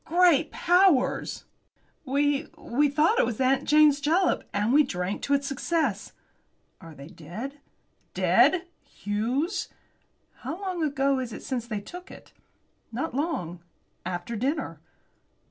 [0.05, 1.45] "Great powers!"
[2.05, 6.13] "We we thought it was 'Aunt Jane's Jalap,' and we drank to its success."
[6.81, 7.59] "Are they dead?"
[8.15, 8.65] "Dead!
[8.83, 9.67] Hughes!"
[10.37, 12.33] "How long ago is it since they took it?"
[12.91, 13.59] "Not long.
[14.03, 14.79] After dinner."